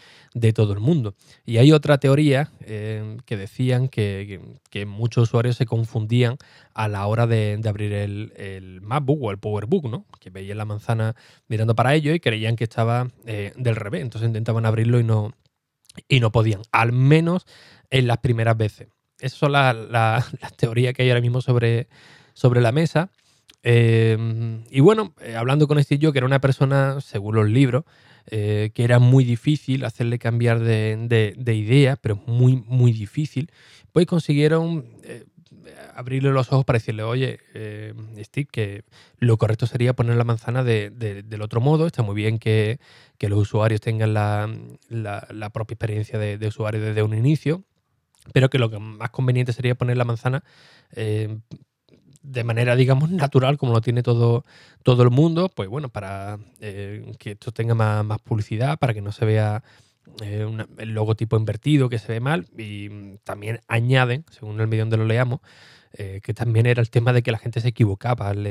todo 0.53 0.74
el 0.74 0.79
mundo. 0.79 1.13
Y 1.46 1.58
hay 1.58 1.72
otra 1.72 2.00
teoría 2.00 2.50
eh, 2.62 3.17
que 3.25 3.38
decían 3.38 3.88
que, 3.88 4.58
muchos 4.88 5.29
usuarios 5.29 5.55
se 5.55 5.67
confundían 5.67 6.38
a 6.74 6.88
la 6.88 7.05
hora 7.05 7.27
de, 7.27 7.62
abrir 7.65 7.93
el, 7.93 8.79
MacBook 8.81 9.22
o 9.22 9.29
el 9.29 9.38
PowerBook, 9.38 9.86
¿no? 9.89 10.05
que 10.20 10.31
veían 10.31 10.58
la 10.58 10.65
manzana 10.65 11.15
mirando 11.48 11.75
para 11.75 11.93
ellos 11.93 12.15
y 12.15 12.20
creían 12.20 12.55
que 12.55 12.63
estaba 12.63 13.10
del 13.24 13.75
revés. 13.75 14.01
Entonces 14.01 14.27
intentaban 14.27 14.65
abrirlo 14.65 15.00
y 15.00 15.03
no, 15.03 15.34
y 16.08 16.20
no 16.20 16.31
podían. 16.31 16.62
Al 16.72 16.91
menos 16.91 17.46
en 17.91 18.07
las 18.07 18.17
primeras 18.17 18.57
veces. 18.57 18.88
Esas 19.19 19.38
son 19.38 19.51
las 19.51 20.25
teorías 20.57 20.93
que 20.93 21.03
hay 21.03 21.10
ahora 21.10 21.21
mismo 21.21 21.41
sobre, 21.41 21.88
sobre 22.33 22.62
la 22.62 22.71
mesa. 22.71 23.12
Em, 23.63 24.63
y 24.71 24.79
bueno, 24.79 25.13
eh, 25.21 25.36
hablando 25.36 25.67
con 25.67 25.77
este 25.77 26.00
yo, 26.00 26.12
que 26.12 26.17
era 26.17 26.25
una 26.25 26.41
persona, 26.41 27.00
según 27.01 27.36
los 27.36 27.48
libros, 27.48 27.83
eh, 28.27 28.71
que 28.74 28.83
era 28.83 29.00
muy 29.00 29.24
difícil 29.24 29.86
hacerle 29.86 30.17
cambiar 30.17 30.60
de, 30.60 31.36
de, 31.38 31.55
idea, 31.55 31.95
pero 31.95 32.15
muy, 32.25 32.55
muy 32.55 32.91
difícil, 32.91 33.51
pues 33.91 34.05
consiguieron 34.05 34.86
eh, 35.03 35.25
abrirle 35.95 36.31
los 36.31 36.51
ojos 36.51 36.65
para 36.65 36.77
decirle, 36.77 37.03
oye, 37.03 37.39
eh, 37.53 37.93
Steve, 38.19 38.48
que 38.51 38.83
lo 39.17 39.38
correcto 39.38 39.67
sería 39.67 39.93
poner 39.93 40.15
la 40.15 40.24
manzana 40.24 40.63
del 40.63 41.41
otro 41.41 41.62
modo. 41.62 41.88
Está 41.88 42.03
muy 42.03 42.15
bien 42.15 42.39
que, 42.39 42.79
los 43.19 43.39
usuarios 43.39 43.81
tengan 43.81 44.13
la, 44.13 44.50
propia 45.53 45.75
experiencia 45.75 46.17
de, 46.19 46.48
usuario 46.48 46.81
desde 46.81 47.03
un 47.03 47.15
inicio, 47.15 47.63
pero 48.34 48.50
que 48.50 48.60
lo 48.60 48.70
que 48.70 48.80
más 48.80 49.10
conveniente 49.10 49.54
sería 49.54 49.75
poner 49.75 49.98
la 49.98 50.06
manzana 50.06 50.44
eh, 50.94 51.40
de 52.24 52.44
manera, 52.44 52.75
digamos, 52.75 53.10
natural, 53.10 53.58
como 53.58 53.74
lo 53.74 53.82
tiene 53.82 54.04
todo, 54.04 54.46
todo 54.84 55.04
el 55.04 55.10
mundo, 55.10 55.50
pues 55.50 55.70
bueno, 55.70 55.90
para 55.90 56.38
eh, 56.60 57.13
que 57.18 57.32
esto 57.32 57.51
tenga 57.51 57.74
más, 57.74 58.06
más 58.06 58.20
publicidad, 58.20 58.78
para 58.78 58.94
que 58.94 59.01
no 59.01 59.12
se 59.12 59.25
vea 59.25 59.63
eh, 60.22 60.46
el 60.78 60.90
logotipo 60.94 61.38
invertido 61.38 61.90
que 61.90 61.98
se 61.98 62.12
ve 62.12 62.20
mal 62.20 62.48
y 62.58 63.18
también 63.24 63.62
añaden, 63.68 64.25
según 64.30 64.60
el 64.62 64.68
medio 64.68 64.84
donde 64.84 64.98
lo 64.98 65.06
leamos, 65.06 65.40
que 65.94 66.34
también 66.34 66.68
era 66.68 66.82
el 66.82 66.90
tema 66.90 67.12
de 67.12 67.22
que 67.22 67.34
la 67.34 67.38
gente 67.38 67.60
se 67.60 67.68
equivocaba 67.68 68.30
al, 68.30 68.48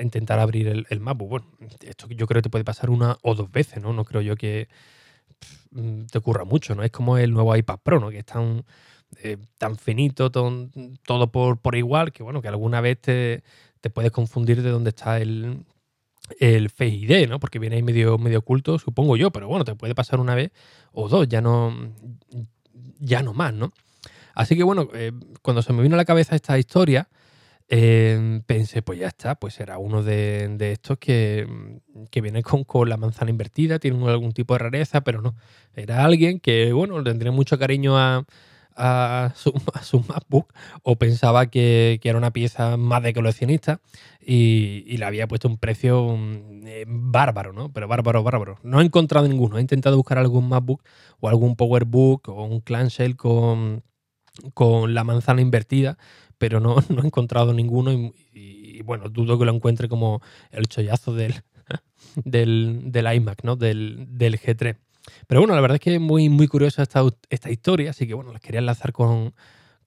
intentar 0.00 0.38
abrir 0.38 0.66
el, 0.66 0.86
el, 0.88 0.98
Bueno, 0.98 1.46
esto 1.82 2.08
yo 2.08 2.26
creo 2.26 2.40
que 2.40 2.44
te 2.44 2.50
puede 2.50 2.64
pasar 2.64 2.88
una 2.88 3.18
o 3.20 3.34
dos 3.34 3.52
veces, 3.52 3.82
¿no? 3.82 3.92
No 3.92 4.06
creo 4.06 4.22
yo 4.22 4.34
que 4.34 4.68
te 6.10 6.18
ocurra 6.18 6.44
mucho, 6.44 6.74
¿no? 6.74 6.82
Es 6.82 6.90
como 6.90 7.18
el 7.18 7.32
nuevo 7.32 7.54
iPad 7.56 7.78
Pro, 7.82 8.00
¿no? 8.00 8.10
Que 8.10 8.18
es 8.18 8.24
tan, 8.24 8.64
eh, 9.22 9.36
finito, 9.78 10.30
todo 10.30 11.32
por, 11.32 11.76
igual, 11.76 12.12
que 12.12 12.22
bueno, 12.22 12.42
que 12.42 12.48
alguna 12.48 12.80
vez 12.80 13.00
te, 13.00 13.42
te 13.80 13.90
puedes 13.90 14.10
confundir 14.10 14.62
de 14.62 14.70
dónde 14.70 14.90
está 14.90 15.18
el, 15.18 15.64
el 16.38 16.70
Face 16.70 16.94
ID, 16.94 17.28
¿no? 17.28 17.38
Porque 17.40 17.58
viene 17.58 17.76
ahí 17.76 17.82
medio, 17.82 18.18
medio 18.18 18.38
oculto, 18.40 18.78
supongo 18.78 19.16
yo, 19.16 19.30
pero 19.30 19.48
bueno, 19.48 19.64
te 19.64 19.74
puede 19.74 19.94
pasar 19.94 20.20
una 20.20 20.34
vez 20.34 20.50
o 20.92 21.08
dos, 21.08 21.28
ya 21.28 21.40
no, 21.40 21.74
ya 22.98 23.22
no 23.22 23.34
más, 23.34 23.52
¿no? 23.52 23.72
Así 24.34 24.56
que 24.56 24.62
bueno, 24.62 24.88
eh, 24.94 25.12
cuando 25.42 25.62
se 25.62 25.72
me 25.72 25.82
vino 25.82 25.94
a 25.94 25.98
la 25.98 26.04
cabeza 26.04 26.34
esta 26.34 26.58
historia, 26.58 27.08
eh, 27.76 28.40
pensé, 28.46 28.82
pues 28.82 29.00
ya 29.00 29.08
está, 29.08 29.34
pues 29.34 29.58
era 29.58 29.78
uno 29.78 30.04
de, 30.04 30.56
estos 30.60 30.96
que, 30.98 31.44
que 32.12 32.20
viene 32.20 32.42
con, 32.44 32.62
con, 32.62 32.88
la 32.88 32.96
manzana 32.96 33.32
invertida, 33.32 33.80
tiene 33.80 34.08
algún 34.08 34.32
tipo 34.32 34.54
de 34.54 34.58
rareza, 34.58 35.00
pero 35.00 35.20
no, 35.20 35.34
era 35.74 36.04
alguien 36.04 36.38
que, 36.38 36.72
bueno, 36.72 37.02
tendría 37.02 37.32
mucho 37.32 37.58
cariño 37.58 37.98
a, 37.98 38.26
a 38.76 39.32
su, 39.82 40.00
MacBook 40.08 40.52
o 40.84 40.96
pensaba 40.96 41.46
que, 41.46 42.00
era 42.04 42.16
una 42.16 42.32
pieza 42.32 42.76
más 42.76 43.02
de 43.02 43.12
coleccionista 43.12 43.80
y, 44.20 44.96
le 44.96 45.04
había 45.04 45.26
puesto 45.26 45.48
un 45.48 45.58
precio 45.58 46.16
mm, 46.16 46.66
eh, 46.66 46.84
bárbaro, 46.86 47.52
¿no? 47.52 47.72
Pero 47.72 47.88
bárbaro, 47.88 48.22
bárbaro. 48.22 48.58
No 48.62 48.80
he 48.80 48.84
encontrado 48.84 49.26
ninguno. 49.26 49.58
He 49.58 49.60
intentado 49.60 49.96
buscar 49.96 50.18
algún 50.18 50.48
MacBook 50.48 50.82
o 51.18 51.28
algún 51.28 51.56
PowerBook 51.56 52.28
o 52.28 52.44
un 52.44 52.60
clamshell 52.60 53.16
con, 53.16 53.82
con 54.54 54.94
la 54.94 55.04
manzana 55.04 55.40
invertida, 55.40 55.98
pero 56.44 56.60
no, 56.60 56.76
no 56.90 57.02
he 57.02 57.06
encontrado 57.06 57.54
ninguno 57.54 57.90
y, 57.90 58.82
bueno, 58.82 59.08
dudo 59.08 59.38
que 59.38 59.46
lo 59.46 59.54
encuentre 59.54 59.88
como 59.88 60.20
el 60.50 60.68
chollazo 60.68 61.14
del, 61.14 61.36
del, 62.16 62.82
del 62.92 63.14
iMac, 63.14 63.44
¿no? 63.44 63.56
Del, 63.56 64.04
del 64.10 64.38
G3. 64.38 64.76
Pero 65.26 65.40
bueno, 65.40 65.54
la 65.54 65.62
verdad 65.62 65.76
es 65.76 65.80
que 65.80 65.94
es 65.94 66.00
muy, 66.02 66.28
muy 66.28 66.46
curiosa 66.46 66.82
esta, 66.82 67.02
esta 67.30 67.50
historia, 67.50 67.92
así 67.92 68.06
que 68.06 68.12
bueno, 68.12 68.30
les 68.30 68.42
quería 68.42 68.58
enlazar 68.58 68.92
con, 68.92 69.32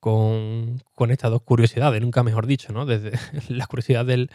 con, 0.00 0.80
estas 1.10 1.30
dos 1.30 1.42
curiosidades, 1.42 2.00
nunca 2.00 2.22
mejor 2.22 2.46
dicho, 2.46 2.72
¿no? 2.72 2.86
Desde 2.86 3.12
la 3.48 3.66
curiosidad 3.66 4.04
del, 4.04 4.30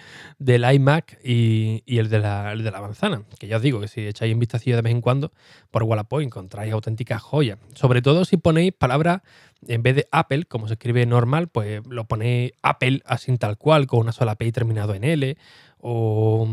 iMac 0.47 1.19
y, 1.23 1.83
el, 1.87 2.09
de 2.09 2.19
la, 2.19 2.81
manzana. 2.81 3.23
Que 3.39 3.47
ya 3.47 3.57
os 3.57 3.61
digo 3.61 3.79
que 3.79 3.87
si 3.87 4.05
echáis 4.05 4.33
un 4.33 4.39
vistacillo 4.39 4.75
de 4.75 4.81
vez 4.81 4.91
en 4.91 5.01
cuando 5.01 5.31
por 5.71 5.83
Wallapop 5.83 6.21
encontráis 6.21 6.73
auténticas 6.73 7.21
joyas. 7.21 7.59
Sobre 7.75 8.01
todo 8.01 8.25
si 8.25 8.37
ponéis 8.37 8.73
palabras, 8.73 9.21
en 9.67 9.83
vez 9.83 9.95
de 9.95 10.07
Apple, 10.11 10.45
como 10.45 10.67
se 10.67 10.73
escribe 10.73 11.05
normal, 11.05 11.47
pues 11.47 11.81
lo 11.87 12.05
ponéis 12.05 12.51
Apple 12.61 13.01
así 13.05 13.35
tal 13.37 13.57
cual, 13.57 13.87
con 13.87 13.99
una 13.99 14.11
sola 14.11 14.35
P 14.35 14.51
terminado 14.51 14.93
en 14.93 15.03
L, 15.03 15.37
o 15.79 16.47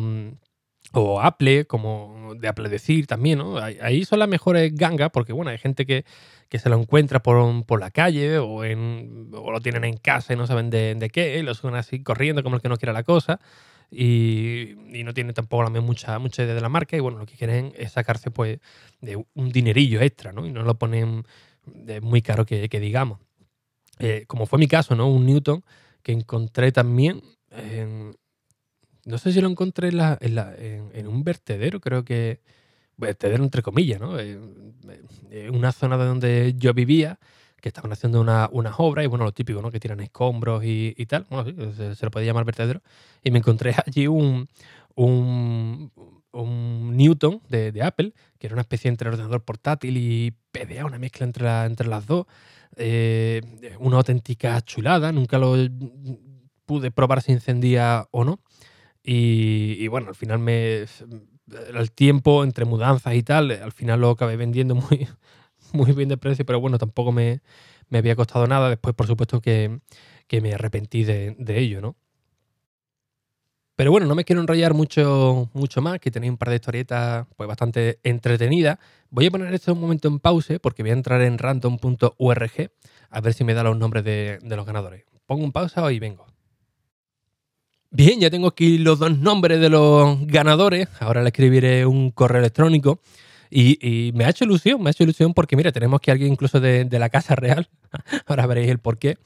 o 0.92 1.20
Apple, 1.20 1.66
como 1.66 2.34
de 2.36 2.48
Apple 2.48 2.68
decir 2.68 3.06
también, 3.06 3.38
¿no? 3.38 3.58
Ahí 3.58 4.04
son 4.04 4.18
las 4.18 4.28
mejores 4.28 4.74
gangas, 4.74 5.10
porque 5.10 5.32
bueno, 5.32 5.50
hay 5.50 5.58
gente 5.58 5.86
que, 5.86 6.04
se 6.50 6.68
lo 6.68 6.80
encuentra 6.80 7.22
por, 7.22 7.64
por, 7.64 7.80
la 7.80 7.90
calle 7.90 8.38
o, 8.38 8.64
en, 8.64 9.30
o 9.32 9.52
lo 9.52 9.60
tienen 9.60 9.84
en 9.84 9.96
casa 9.96 10.32
y 10.32 10.36
no 10.36 10.46
saben 10.46 10.68
de, 10.70 11.10
qué, 11.12 11.38
y 11.38 11.42
lo 11.42 11.54
suben 11.54 11.76
así 11.76 12.02
corriendo 12.02 12.42
como 12.42 12.56
el 12.56 12.62
que 12.62 12.68
no 12.68 12.76
quiera 12.76 12.92
la 12.92 13.04
cosa. 13.04 13.40
Y, 13.92 14.74
no 15.04 15.14
tienen 15.14 15.34
tampoco 15.34 15.64
la 15.64 15.80
mucha, 15.80 16.18
mucha 16.18 16.44
idea 16.44 16.54
de 16.54 16.60
la 16.60 16.68
marca 16.68 16.96
y 16.96 17.00
bueno, 17.00 17.18
lo 17.18 17.26
que 17.26 17.36
quieren 17.36 17.72
es 17.76 17.92
sacarse 17.92 18.30
pues 18.30 18.60
de 19.00 19.16
un 19.16 19.50
dinerillo 19.50 20.00
extra, 20.00 20.32
¿no? 20.32 20.46
Y 20.46 20.52
no 20.52 20.62
lo 20.62 20.78
ponen 20.78 21.24
de 21.66 22.00
muy 22.00 22.22
caro 22.22 22.44
que, 22.44 22.68
digamos. 22.68 23.18
Eh, 23.98 24.24
como 24.26 24.46
fue 24.46 24.58
mi 24.58 24.68
caso, 24.68 24.94
¿no? 24.94 25.08
Un 25.08 25.26
Newton 25.26 25.64
que 26.02 26.12
encontré 26.12 26.72
también 26.72 27.22
en, 27.50 28.14
no 29.04 29.18
sé 29.18 29.32
si 29.32 29.40
lo 29.40 29.48
encontré 29.48 29.88
en, 29.88 31.06
un 31.06 31.24
vertedero, 31.24 31.80
creo 31.80 32.04
que. 32.04 32.40
Vertedero 32.96 33.42
entre 33.42 33.62
comillas, 33.62 33.98
¿no? 33.98 34.18
En, 34.18 34.70
una 35.52 35.72
zona 35.72 35.96
de 35.96 36.04
donde 36.04 36.54
yo 36.56 36.74
vivía, 36.74 37.18
que 37.60 37.68
estaban 37.68 37.92
haciendo 37.92 38.20
una, 38.20 38.48
unas 38.52 38.74
obras, 38.78 39.04
y 39.04 39.08
bueno, 39.08 39.24
lo 39.24 39.32
típico, 39.32 39.62
¿no? 39.62 39.70
Que 39.70 39.80
tiran 39.80 40.00
escombros 40.00 40.62
y, 40.64 40.94
tal. 41.06 41.26
Bueno, 41.30 41.44
sí, 41.72 41.94
se, 41.94 42.04
lo 42.04 42.10
podía 42.10 42.26
llamar 42.26 42.44
vertedero. 42.44 42.82
Y 43.22 43.30
me 43.30 43.38
encontré 43.38 43.74
allí 43.86 44.06
un, 44.06 44.48
un, 44.96 45.90
Newton 46.96 47.40
de, 47.48 47.82
Apple, 47.82 48.12
que 48.38 48.46
era 48.46 48.54
una 48.54 48.62
especie 48.62 48.88
entre 48.90 49.08
ordenador 49.08 49.42
portátil 49.44 49.96
y 49.96 50.34
PDA, 50.52 50.84
una 50.84 50.98
mezcla 50.98 51.24
entre, 51.24 51.64
entre 51.64 51.88
las 51.88 52.06
dos. 52.06 52.26
Eh, 52.76 53.40
una 53.78 53.96
auténtica 53.96 54.60
chulada, 54.60 55.10
nunca 55.10 55.38
lo 55.38 55.56
pude 56.66 56.90
probar 56.90 57.22
si 57.22 57.32
encendía 57.32 58.06
o 58.10 58.24
no. 58.24 58.40
Y, 59.02 59.88
bueno, 59.88 60.08
al 60.08 60.14
final 60.14 60.38
me. 60.38 60.84
El 61.74 61.90
tiempo 61.92 62.44
entre 62.44 62.64
mudanzas 62.64 63.14
y 63.14 63.22
tal, 63.22 63.50
al 63.50 63.72
final 63.72 64.00
lo 64.00 64.10
acabé 64.10 64.36
vendiendo 64.36 64.74
muy, 64.76 65.08
muy 65.72 65.92
bien 65.92 66.08
de 66.08 66.16
precio, 66.16 66.46
pero 66.46 66.60
bueno, 66.60 66.78
tampoco 66.78 67.12
me, 67.12 67.40
había 67.92 68.16
costado 68.16 68.46
nada. 68.46 68.68
Después, 68.68 68.94
por 68.94 69.06
supuesto, 69.06 69.40
que, 69.40 69.80
me 70.42 70.54
arrepentí 70.54 71.04
de, 71.04 71.36
ello, 71.48 71.80
¿no? 71.80 71.96
Pero 73.74 73.90
bueno, 73.90 74.06
no 74.06 74.14
me 74.14 74.24
quiero 74.24 74.42
enrollar 74.42 74.74
mucho, 74.74 75.48
mucho 75.54 75.80
más, 75.80 75.98
que 76.00 76.10
tenéis 76.10 76.30
un 76.30 76.36
par 76.36 76.50
de 76.50 76.56
historietas 76.56 77.26
pues, 77.36 77.48
bastante 77.48 77.98
entretenidas. 78.02 78.78
Voy 79.08 79.26
a 79.26 79.30
poner 79.30 79.54
esto 79.54 79.72
un 79.72 79.80
momento 79.80 80.06
en 80.06 80.20
pause 80.20 80.60
porque 80.60 80.82
voy 80.82 80.90
a 80.90 80.94
entrar 80.94 81.22
en 81.22 81.38
random.org 81.38 82.70
a 83.10 83.20
ver 83.22 83.32
si 83.32 83.42
me 83.44 83.54
da 83.54 83.64
los 83.64 83.78
nombres 83.78 84.04
de, 84.04 84.38
de 84.42 84.56
los 84.56 84.66
ganadores. 84.66 85.04
Pongo 85.24 85.44
un 85.44 85.52
pausa 85.52 85.90
y 85.90 85.98
vengo. 85.98 86.26
Bien, 87.92 88.20
ya 88.20 88.30
tengo 88.30 88.46
aquí 88.46 88.78
los 88.78 89.00
dos 89.00 89.18
nombres 89.18 89.60
de 89.60 89.68
los 89.68 90.24
ganadores. 90.28 90.88
Ahora 91.00 91.22
le 91.22 91.30
escribiré 91.30 91.86
un 91.86 92.12
correo 92.12 92.38
electrónico. 92.38 93.00
Y, 93.50 94.12
me 94.14 94.24
ha 94.24 94.30
hecho 94.30 94.44
ilusión, 94.44 94.80
me 94.80 94.90
ha 94.90 94.92
hecho 94.92 95.02
ilusión 95.02 95.34
porque, 95.34 95.56
mira, 95.56 95.72
tenemos 95.72 95.98
aquí 95.98 96.12
alguien 96.12 96.30
incluso 96.30 96.60
de, 96.60 96.86
la 96.88 97.08
Casa 97.08 97.34
Real. 97.34 97.68
Ahora 98.26 98.46
veréis 98.46 98.70
el 98.70 98.78
porqué. 98.78 99.18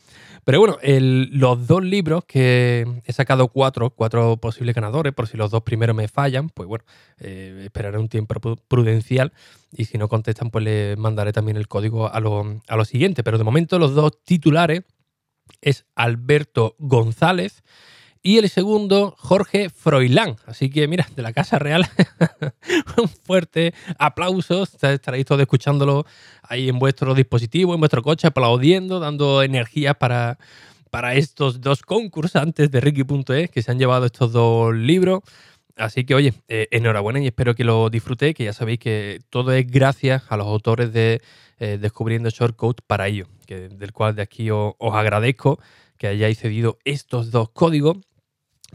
Pero 0.45 0.61
bueno, 0.61 0.79
los 0.83 1.67
dos 1.67 1.85
libros 1.85 2.25
que 2.25 2.87
he 3.05 3.13
sacado 3.13 3.49
cuatro, 3.49 3.91
cuatro 3.91 4.39
posibles 4.39 4.75
ganadores, 4.75 5.13
por 5.13 5.29
si 5.29 5.37
los 5.37 5.51
dos 5.51 5.63
primeros 5.63 5.95
me 5.95 6.09
fallan, 6.09 6.49
pues 6.49 6.67
bueno, 6.67 6.85
eh, 7.19 7.63
esperaré 7.65 7.99
un 7.99 8.09
tiempo 8.09 8.57
prudencial 8.57 9.35
y 9.73 9.85
si 9.85 9.99
no 9.99 10.09
contestan, 10.09 10.51
pues 10.51 10.65
les 10.65 10.97
mandaré 10.97 11.35
también 11.35 11.59
el 11.59 11.69
código 11.69 12.11
a 12.11 12.19
lo, 12.21 12.61
a 12.67 12.77
lo 12.77 12.85
siguiente. 12.87 13.23
Pero 13.23 13.37
de 13.37 13.45
momento 13.45 13.79
los 13.79 13.95
dos 13.95 14.25
titulares 14.25 14.85
es 15.61 15.85
Alberto 15.95 16.77
González 16.79 17.63
y 18.27 18.39
el 18.39 18.49
segundo, 18.49 19.15
Jorge 19.19 19.69
Froilán. 19.69 20.37
Así 20.47 20.71
que 20.71 20.89
mira, 20.89 21.07
de 21.15 21.21
la 21.21 21.35
Casa 21.35 21.59
Real, 21.59 21.87
un 22.97 23.07
fuerte 23.07 23.75
aplauso. 23.99 24.63
Estaréis 24.63 25.27
todos 25.27 25.43
escuchándolo 25.43 26.07
ahí 26.43 26.71
en 26.71 26.79
vuestro 26.79 27.15
dispositivo, 27.15 27.75
en 27.75 27.81
vuestro 27.81 28.03
coche, 28.03 28.27
aplaudiendo, 28.27 28.99
dando 28.99 29.43
energía 29.43 29.93
para, 29.93 30.39
para 30.89 31.17
estos 31.17 31.61
dos 31.61 31.83
concursantes 31.83 32.71
de 32.71 32.81
Ricky.es 32.81 33.51
que 33.51 33.61
se 33.61 33.71
han 33.71 33.79
llevado 33.79 34.07
estos 34.07 34.33
dos 34.33 34.75
libros. 34.75 35.21
Así 35.77 36.07
que, 36.07 36.15
oye, 36.15 36.33
eh, 36.49 36.69
enhorabuena 36.71 37.21
y 37.21 37.27
espero 37.27 37.55
que 37.55 37.65
lo 37.65 37.91
disfrutéis, 37.91 38.35
que 38.35 38.45
ya 38.45 38.55
sabéis 38.55 38.79
que 38.79 39.21
todo 39.29 39.53
es 39.53 39.71
gracias 39.71 40.23
a 40.31 40.39
los 40.39 40.47
autores 40.47 40.95
de 40.95 41.21
eh, 41.59 41.77
Descubriendo 41.79 42.31
Shortcode 42.31 42.79
para 42.87 43.07
ello, 43.07 43.27
del 43.49 43.93
cual 43.93 44.17
de 44.17 44.23
aquí 44.23 44.51
os 44.51 44.75
agradezco 44.95 45.61
que 45.99 46.07
hayáis 46.07 46.39
cedido 46.39 46.79
estos 46.85 47.31
dos 47.31 47.51
códigos 47.51 47.99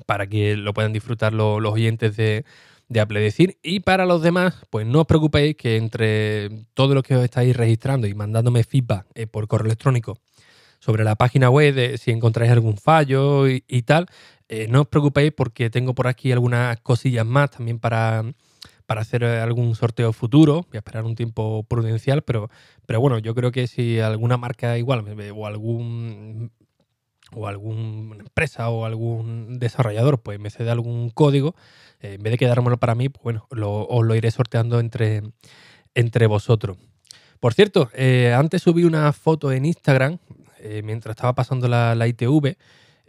para 0.06 0.27
que 0.27 0.56
lo 0.56 0.74
puedan 0.74 0.94
disfrutar 0.94 1.34
los, 1.34 1.63
oyentes 1.65 2.15
de, 2.15 2.46
Decir. 2.88 3.60
Y 3.62 3.82
para 3.82 4.08
los 4.08 4.24
demás, 4.24 4.65
pues 4.72 4.88
no 4.88 5.01
os 5.01 5.06
preocupéis 5.06 5.56
que 5.56 5.77
entre 5.77 6.50
todo 6.74 6.96
lo 6.96 7.03
que 7.03 7.15
os 7.15 7.24
estáis 7.24 7.56
registrando 7.56 8.08
y 8.08 8.15
mandándome 8.15 8.63
feedback 8.63 9.06
eh, 9.13 9.27
por 9.27 9.48
correo 9.48 9.68
electrónico 9.68 10.18
sobre 10.79 11.03
la 11.03 11.15
página 11.15 11.51
web, 11.51 11.98
si 11.98 12.10
encontráis 12.10 12.51
algún 12.51 12.77
fallo 12.77 13.48
y, 13.48 13.82
tal, 13.84 14.08
eh, 14.48 14.68
no 14.70 14.82
os 14.82 14.88
preocupéis 14.88 15.34
porque 15.34 15.70
tengo 15.70 15.94
por 15.94 16.08
aquí 16.08 16.32
algunas 16.32 16.79
cosillas 16.79 17.27
más 17.27 17.51
también 17.51 17.77
para, 17.77 18.24
para 18.89 19.01
hacer 19.01 19.24
algún 19.24 19.75
sorteo 19.75 20.12
futuro. 20.13 20.65
Voy 20.70 20.77
a 20.77 20.79
esperar 20.79 21.03
un 21.03 21.13
tiempo 21.13 21.63
prudencial, 21.63 22.24
pero, 22.24 22.50
pero 22.88 23.00
bueno, 23.00 23.20
yo 23.20 23.36
creo 23.36 23.51
que 23.51 23.68
si 23.68 24.00
alguna 24.00 24.36
marca 24.38 24.79
igual 24.79 25.06
o 25.36 25.46
algún 25.46 26.51
o 27.33 27.48
alguna 27.48 28.17
empresa 28.17 28.69
o 28.69 28.86
algún 28.86 29.59
desarrollador 29.59 30.21
pues 30.21 30.39
me 30.39 30.50
cede 30.50 30.71
algún 30.71 31.09
código, 31.09 31.55
eh, 32.01 32.13
en 32.13 32.24
vez 32.24 32.31
de 32.31 32.38
quedármelo 32.38 32.77
para 32.77 32.95
mí, 32.95 33.09
pues 33.09 33.24
bueno, 33.24 33.48
os 33.50 34.05
lo 34.05 34.15
iré 34.15 34.31
sorteando 34.31 34.79
entre, 34.79 35.24
entre 35.95 36.27
vosotros. 36.27 36.77
Por 37.39 37.53
cierto, 37.53 37.89
eh, 37.93 38.33
antes 38.36 38.63
subí 38.63 38.83
una 38.83 39.13
foto 39.13 39.51
en 39.51 39.65
Instagram 39.65 40.17
eh, 40.59 40.81
mientras 40.83 41.13
estaba 41.13 41.33
pasando 41.36 41.67
la, 41.67 41.95
la 41.95 42.07
ITV 42.07 42.55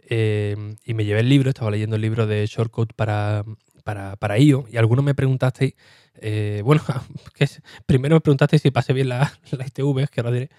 y 0.09 0.93
me 0.93 1.05
llevé 1.05 1.21
el 1.21 1.29
libro, 1.29 1.49
estaba 1.49 1.71
leyendo 1.71 1.95
el 1.95 2.01
libro 2.01 2.27
de 2.27 2.45
Shortcut 2.45 2.91
para, 2.93 3.45
para, 3.81 4.15
para 4.15 4.37
IO 4.39 4.65
y 4.71 4.77
algunos 4.77 5.03
me 5.03 5.15
preguntasteis, 5.15 5.75
bueno, 6.63 6.81
que 7.35 7.47
primero 7.85 8.15
me 8.15 8.21
preguntasteis 8.21 8.61
si 8.61 8.71
pasé 8.71 8.93
bien 8.93 9.09
la, 9.09 9.31
la 9.51 9.67
ITV, 9.67 10.07
que 10.09 10.21
ahora 10.21 10.31
diré, 10.31 10.49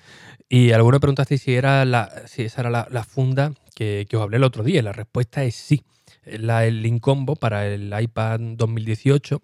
y 0.49 0.73
algunos 0.73 0.97
me 0.97 1.01
preguntasteis 1.01 1.43
si, 1.43 1.55
era 1.55 1.85
la, 1.85 2.27
si 2.27 2.43
esa 2.43 2.61
era 2.61 2.87
la, 2.89 3.05
funda 3.05 3.55
que, 3.75 4.07
que, 4.09 4.17
os 4.19 4.23
hablé 4.23 4.37
el 4.37 4.45
otro 4.45 4.63
día. 4.63 4.81
Y 4.81 4.83
la 4.83 4.93
respuesta 4.93 5.45
es 5.45 5.55
sí. 5.55 5.83
La, 6.27 6.67
el 6.67 6.83
link 6.83 7.01
combo 7.01 7.37
para 7.37 7.67
el 7.67 7.93
iPad 7.99 8.39
2018 8.39 9.41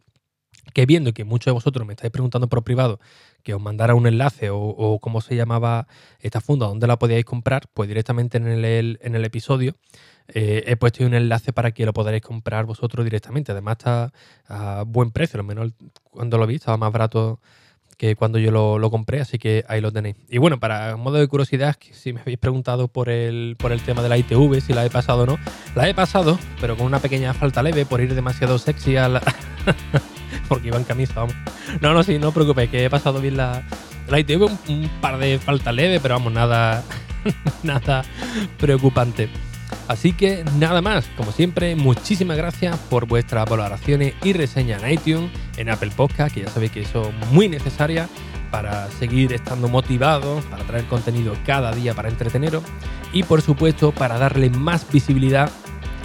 que 0.73 0.87
viendo 0.87 1.12
que 1.14 1.25
muchos 1.25 1.47
de 1.47 1.52
vosotros 1.52 1.87
me 1.87 1.94
estáis 1.94 2.11
preguntando 2.12 2.49
por 2.49 2.62
privado 2.62 3.00
que 3.42 3.54
os 3.54 3.61
mandara 3.61 3.95
un 3.95 4.07
enlace 4.07 4.50
o, 4.50 4.59
o 4.59 4.99
cómo 4.99 5.21
se 5.21 5.37
llamaba 5.37 5.87
esta 6.21 6.40
funda, 6.40 6.66
dónde 6.66 6.87
la 6.87 6.99
podíais 6.99 7.25
comprar, 7.25 7.68
pues 7.73 7.88
directamente 7.88 8.38
en 8.38 8.47
el, 8.47 8.99
en 9.02 9.14
el 9.14 9.25
episodio 9.25 9.75
eh, 10.28 10.64
he 10.66 10.76
puesto 10.76 11.04
un 11.04 11.14
enlace 11.14 11.52
para 11.52 11.73
que 11.73 11.87
lo 11.87 11.92
podáis 11.92 12.23
comprar 12.23 12.66
vosotros 12.66 13.04
directamente. 13.04 13.52
Además 13.52 13.78
está 13.78 14.12
a 14.47 14.85
buen 14.87 15.11
precio, 15.11 15.40
al 15.40 15.47
menos 15.47 15.73
cuando 16.02 16.38
lo 16.38 16.47
vi 16.47 16.57
estaba 16.57 16.76
más 16.76 16.92
barato 16.92 17.40
que 17.97 18.14
cuando 18.14 18.38
yo 18.38 18.52
lo, 18.52 18.78
lo, 18.78 18.90
compré, 18.90 19.21
así 19.21 19.38
que 19.38 19.64
ahí 19.66 19.80
lo 19.80 19.90
tenéis. 19.90 20.16
Y 20.28 20.38
bueno, 20.38 20.61
para 20.61 20.97
modo 20.97 21.16
de 21.16 21.26
curiosidad, 21.26 21.76
si 21.90 22.12
me 22.12 22.21
habéis 22.21 22.38
preguntado 22.38 22.87
por 22.87 23.09
el, 23.09 23.57
por 23.59 23.73
el 23.73 23.80
tema 23.80 24.02
de 24.02 24.09
la 24.09 24.16
ITV, 24.16 24.61
si 24.61 24.73
la 24.73 24.87
he 24.87 24.90
pasado 24.90 25.23
o 25.23 25.26
no, 25.26 25.38
la 25.75 25.88
he 25.88 25.95
pasado, 25.95 26.38
pero 26.61 26.76
con 26.76 26.87
una 26.87 27.00
pequeña 27.00 27.35
falta 27.35 27.61
leve 27.61 27.87
por 27.87 28.00
ir 28.00 28.14
demasiado 28.14 28.59
sexy 28.59 28.97
a 28.97 29.09
la... 29.09 29.23
porque 30.49 30.68
iba 30.68 30.76
en 30.76 30.85
camisa, 30.85 31.14
vamos. 31.14 31.35
No, 31.80 31.92
no, 31.92 32.02
sí, 32.02 32.18
no 32.18 32.28
os 32.28 32.35
preocupéis, 32.35 32.71
que 32.71 32.85
he 32.85 32.90
pasado 32.90 33.21
bien 33.21 33.37
la, 33.37 33.62
la 34.09 34.21
ITV, 34.21 34.45
un, 34.45 34.90
par 35.00 35.18
de 35.18 35.38
falta 35.38 35.73
leve, 35.73 36.00
pero 36.00 36.14
vamos, 36.14 36.33
nada, 36.33 36.83
nada 37.62 38.04
preocupante. 38.59 39.28
Así 39.87 40.12
que 40.12 40.45
nada 40.59 40.83
más, 40.83 41.07
como 41.16 41.33
siempre, 41.33 41.75
muchísimas 41.76 42.37
gracias 42.37 42.76
por 42.90 43.07
vuestras 43.07 43.49
valoraciones 43.49 44.14
y 44.23 44.33
reseñas 44.33 44.83
en 44.83 44.92
iTunes, 44.92 45.30
en 45.57 45.71
Apple 45.71 45.90
Podcast, 45.95 46.35
que 46.35 46.42
ya 46.42 46.50
sabéis 46.50 46.73
que 46.73 46.85
son 46.85 47.12
muy 47.33 47.49
necesarias 47.49 48.09
para 48.50 48.90
seguir 48.92 49.33
estando 49.33 49.68
motivados, 49.68 50.45
para 50.47 50.64
traer 50.64 50.85
contenido 50.87 51.35
cada 51.45 51.73
día 51.73 51.95
para 51.95 52.09
entreteneros 52.09 52.62
y 53.12 53.23
por 53.23 53.42
supuesto 53.42 53.92
para 53.92 54.18
darle 54.18 54.50
más 54.50 54.90
visibilidad 54.90 55.50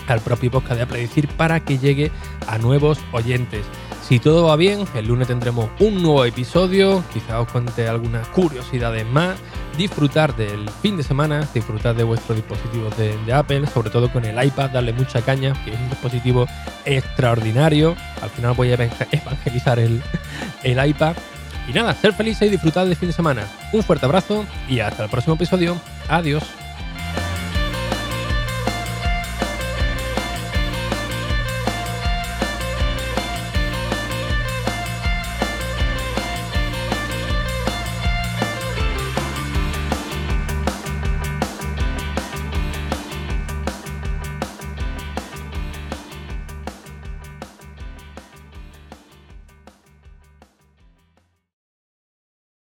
al 0.07 0.19
propio 0.19 0.51
podcast 0.51 0.75
de 0.75 0.83
Apple 0.83 0.99
Decir 0.99 1.27
para 1.29 1.59
que 1.61 1.77
llegue 1.77 2.11
a 2.47 2.57
nuevos 2.57 2.99
oyentes. 3.11 3.65
Si 4.13 4.19
todo 4.19 4.43
va 4.43 4.55
bien, 4.57 4.85
el 4.93 5.07
lunes 5.07 5.27
tendremos 5.27 5.71
un 5.79 6.03
nuevo 6.03 6.23
episodio, 6.23 7.03
quizá 7.11 7.39
os 7.39 7.51
cuente 7.51 7.87
algunas 7.87 8.27
curiosidades 8.27 9.07
más, 9.07 9.39
disfrutar 9.75 10.35
del 10.35 10.69
fin 10.83 10.97
de 10.97 11.01
semana, 11.01 11.49
disfrutar 11.51 11.95
de 11.95 12.03
vuestros 12.03 12.35
dispositivos 12.35 12.95
de, 12.95 13.33
Apple, 13.33 13.65
sobre 13.65 13.89
todo 13.89 14.13
con 14.13 14.23
el 14.23 14.35
iPad, 14.45 14.69
darle 14.69 14.93
mucha 14.93 15.23
caña, 15.23 15.53
que 15.65 15.73
es 15.73 15.79
un 15.79 15.89
dispositivo 15.89 16.45
extraordinario. 16.85 17.95
Al 18.21 18.29
final 18.29 18.53
voy 18.53 18.69
a 18.69 18.75
evangelizar 18.75 19.79
el, 19.79 19.99
el 20.63 20.87
iPad. 20.87 21.15
Y 21.67 21.73
nada, 21.73 21.95
ser 21.95 22.13
felices 22.13 22.49
y 22.49 22.51
disfrutar 22.51 22.85
del 22.85 22.95
fin 22.95 23.09
de 23.09 23.13
semana. 23.13 23.47
Un 23.71 23.81
fuerte 23.81 24.05
abrazo 24.05 24.45
y 24.69 24.79
hasta 24.79 25.05
el 25.05 25.09
próximo 25.09 25.33
episodio. 25.37 25.75
Adiós. 26.07 26.43